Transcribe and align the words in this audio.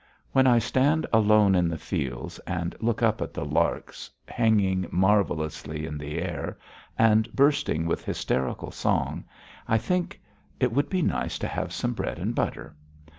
When 0.31 0.47
I 0.47 0.57
stand 0.57 1.05
alone 1.13 1.53
in 1.53 1.67
the 1.67 1.77
fields 1.77 2.39
and 2.47 2.75
look 2.79 3.03
up 3.03 3.21
at 3.21 3.35
the 3.35 3.45
larks 3.45 4.09
hanging 4.27 4.87
marvellously 4.89 5.85
in 5.85 5.99
the 5.99 6.19
air, 6.19 6.57
and 6.97 7.31
bursting 7.35 7.85
with 7.85 8.03
hysterical 8.03 8.71
song, 8.71 9.25
I 9.67 9.77
think: 9.77 10.19
"It 10.59 10.71
would 10.73 10.89
be 10.89 11.03
nice 11.03 11.37
to 11.37 11.47
have 11.47 11.71
some 11.71 11.93
bread 11.93 12.17
and 12.17 12.33
butter." 12.33 12.75